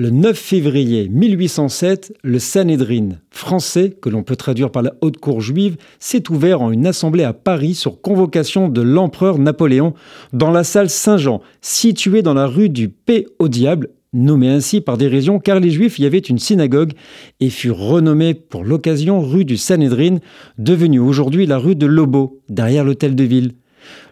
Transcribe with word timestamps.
Le 0.00 0.08
9 0.08 0.34
février 0.34 1.10
1807, 1.10 2.14
le 2.22 2.38
Sanhédrin 2.38 3.10
français, 3.30 3.94
que 4.00 4.08
l'on 4.08 4.22
peut 4.22 4.34
traduire 4.34 4.72
par 4.72 4.80
la 4.80 4.94
haute 5.02 5.18
cour 5.18 5.42
juive, 5.42 5.76
s'est 5.98 6.30
ouvert 6.30 6.62
en 6.62 6.70
une 6.72 6.86
assemblée 6.86 7.22
à 7.22 7.34
Paris 7.34 7.74
sur 7.74 8.00
convocation 8.00 8.70
de 8.70 8.80
l'empereur 8.80 9.38
Napoléon 9.38 9.92
dans 10.32 10.50
la 10.50 10.64
salle 10.64 10.88
Saint-Jean, 10.88 11.42
située 11.60 12.22
dans 12.22 12.32
la 12.32 12.46
rue 12.46 12.70
du 12.70 12.88
Paix 12.88 13.26
au 13.38 13.48
Diable, 13.48 13.90
nommée 14.14 14.48
ainsi 14.48 14.80
par 14.80 14.96
dérision 14.96 15.38
car 15.38 15.60
les 15.60 15.70
Juifs 15.70 15.98
y 15.98 16.06
avaient 16.06 16.16
une 16.16 16.38
synagogue 16.38 16.92
et 17.40 17.50
fut 17.50 17.70
renommée 17.70 18.32
pour 18.32 18.64
l'occasion 18.64 19.20
rue 19.20 19.44
du 19.44 19.58
Sanhédrin, 19.58 20.16
devenue 20.56 21.00
aujourd'hui 21.00 21.44
la 21.44 21.58
rue 21.58 21.76
de 21.76 21.84
Lobo, 21.84 22.40
derrière 22.48 22.84
l'hôtel 22.84 23.14
de 23.14 23.24
ville. 23.24 23.52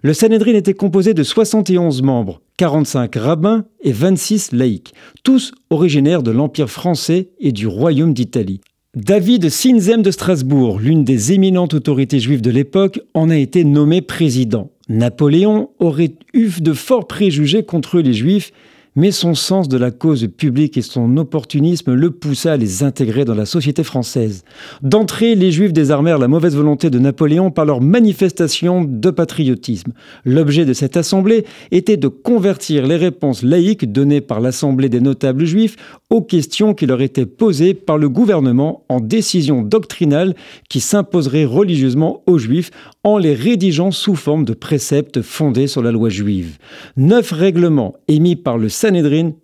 Le 0.02 0.12
Sanhédrin 0.12 0.54
était 0.54 0.74
composé 0.74 1.14
de 1.14 1.22
71 1.22 2.02
membres, 2.02 2.40
45 2.56 3.14
rabbins 3.16 3.64
et 3.82 3.92
26 3.92 4.52
laïcs, 4.52 4.94
tous 5.22 5.52
originaires 5.70 6.22
de 6.22 6.30
l'Empire 6.30 6.70
français 6.70 7.28
et 7.40 7.52
du 7.52 7.66
Royaume 7.66 8.14
d'Italie. 8.14 8.60
David 8.95 9.50
Sinzem 9.50 10.02
de 10.02 10.10
Strasbourg, 10.10 10.80
l'une 10.80 11.04
des 11.04 11.32
éminentes 11.32 11.74
autorités 11.74 12.20
juives 12.20 12.40
de 12.40 12.50
l'époque, 12.50 13.00
en 13.14 13.30
a 13.30 13.36
été 13.36 13.62
nommé 13.62 14.00
président. 14.00 14.70
Napoléon 14.88 15.70
aurait 15.78 16.14
eu 16.32 16.48
de 16.60 16.73
forts 16.73 17.06
préjugés 17.06 17.62
contre 17.62 18.00
les 18.00 18.14
juifs 18.14 18.52
mais 18.98 19.12
son 19.12 19.37
sens 19.37 19.69
de 19.69 19.79
la 19.79 19.93
cause 19.93 20.27
publique 20.37 20.77
et 20.77 20.83
son 20.83 21.16
opportunisme 21.19 21.95
le 21.95 22.11
poussa 22.11 22.55
à 22.55 22.57
les 22.57 22.83
intégrer 22.83 23.24
dans 23.24 23.37
la 23.37 23.47
société 23.47 23.84
française. 23.84 24.43
D'entrée, 24.83 25.37
les 25.37 25.52
Juifs 25.52 25.73
désarmèrent 25.73 26.19
la 26.19 26.27
mauvaise 26.27 26.57
volonté 26.57 26.91
de 26.91 26.98
Napoléon 26.98 27.52
par 27.52 27.65
leur 27.65 27.80
manifestation 27.80 28.83
de 28.83 29.11
patriotisme. 29.11 29.93
L'objet 30.24 30.65
de 30.65 30.73
cette 30.73 30.97
assemblée 30.97 31.45
était 31.71 31.97
de 31.97 32.09
convertir 32.09 32.88
les 32.88 32.97
réponses 32.97 33.45
laïques 33.45 33.93
données 33.93 34.21
par 34.21 34.41
l'Assemblée 34.41 34.88
des 34.88 35.01
notables 35.01 35.45
juifs 35.45 35.77
aux 36.10 36.23
questions 36.23 36.74
qui 36.74 36.87
leur 36.87 37.01
étaient 37.01 37.24
posées 37.24 37.74
par 37.74 37.99
le 37.99 38.09
gouvernement 38.09 38.85
en 38.88 38.99
décisions 38.99 39.62
doctrinales 39.62 40.35
qui 40.68 40.80
s'imposeraient 40.80 41.45
religieusement 41.45 42.24
aux 42.27 42.38
Juifs 42.38 42.73
en 43.05 43.16
les 43.16 43.35
rédigeant 43.35 43.93
sous 43.93 44.16
forme 44.16 44.45
de 44.45 44.55
préceptes 44.55 45.23
fondés 45.23 45.68
sur 45.68 45.83
la 45.83 45.93
loi 45.93 46.09
juive. 46.09 46.59
Neuf 46.96 47.30
règlements 47.30 47.95
émis 48.09 48.35
par 48.35 48.59
le 48.59 48.68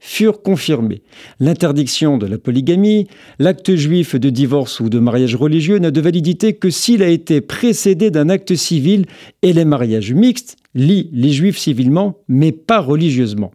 Furent 0.00 0.42
confirmés. 0.42 1.02
L'interdiction 1.40 2.18
de 2.18 2.26
la 2.26 2.38
polygamie, 2.38 3.06
l'acte 3.38 3.74
juif 3.74 4.14
de 4.16 4.30
divorce 4.30 4.80
ou 4.80 4.88
de 4.88 4.98
mariage 4.98 5.36
religieux 5.36 5.78
n'a 5.78 5.90
de 5.90 6.00
validité 6.00 6.54
que 6.54 6.70
s'il 6.70 7.02
a 7.02 7.08
été 7.08 7.40
précédé 7.40 8.10
d'un 8.10 8.28
acte 8.28 8.54
civil 8.54 9.06
et 9.42 9.52
les 9.52 9.64
mariages 9.64 10.12
mixtes 10.12 10.56
lient 10.74 11.10
les 11.12 11.30
juifs 11.30 11.58
civilement 11.58 12.18
mais 12.28 12.52
pas 12.52 12.80
religieusement. 12.80 13.52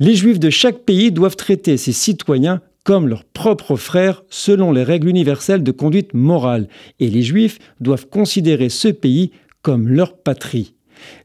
Les 0.00 0.14
juifs 0.14 0.40
de 0.40 0.50
chaque 0.50 0.80
pays 0.80 1.10
doivent 1.12 1.36
traiter 1.36 1.76
ses 1.76 1.92
citoyens 1.92 2.60
comme 2.84 3.08
leurs 3.08 3.24
propres 3.24 3.76
frères 3.76 4.24
selon 4.28 4.72
les 4.72 4.82
règles 4.82 5.08
universelles 5.08 5.62
de 5.62 5.72
conduite 5.72 6.14
morale 6.14 6.68
et 7.00 7.08
les 7.08 7.22
juifs 7.22 7.58
doivent 7.80 8.08
considérer 8.08 8.68
ce 8.68 8.88
pays 8.88 9.30
comme 9.62 9.88
leur 9.88 10.16
patrie. 10.16 10.74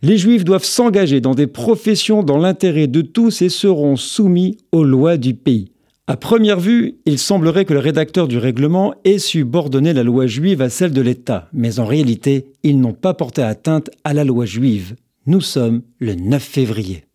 Les 0.02 0.18
Juifs 0.18 0.44
doivent 0.44 0.64
s'engager 0.64 1.22
dans 1.22 1.34
des 1.34 1.48
professions 1.48 2.24
dans 2.24 2.38
l'intérêt 2.38 2.88
de 2.88 3.02
tous 3.02 3.42
et 3.42 3.50
seront 3.50 3.96
soumis 3.96 4.58
aux 4.72 4.84
lois 4.84 5.18
du 5.18 5.34
pays. 5.34 5.72
À 6.10 6.16
première 6.16 6.60
vue, 6.60 7.00
il 7.06 7.20
semblerait 7.20 7.66
que 7.66 7.74
le 7.74 7.80
rédacteur 7.80 8.30
du 8.30 8.38
règlement 8.38 8.94
ait 9.04 9.20
subordonné 9.20 9.92
la 9.92 10.04
loi 10.04 10.26
juive 10.26 10.62
à 10.62 10.70
celle 10.70 10.94
de 10.94 11.02
l'État, 11.02 11.50
mais 11.52 11.80
en 11.80 11.86
réalité, 11.86 12.48
ils 12.64 12.80
n'ont 12.80 12.94
pas 12.94 13.14
porté 13.14 13.42
atteinte 13.42 13.90
à 14.06 14.14
la 14.14 14.24
loi 14.24 14.46
juive. 14.46 14.96
Nous 15.26 15.42
sommes 15.42 15.82
le 16.00 16.16
9 16.16 16.42
février. 16.42 17.07